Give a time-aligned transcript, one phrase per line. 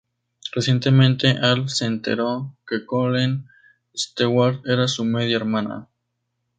[0.55, 3.45] Recientemente Alf se enteró que Colleen
[3.95, 5.89] Stewart era su media hermana.